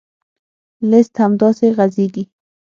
[0.89, 2.23] لیست همداسې غځېږي.